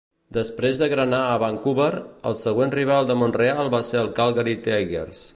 [0.35, 1.89] Després d'agranar a Vancouver,
[2.31, 5.23] el següent rival de Montreal va ser els Calgary Tigers.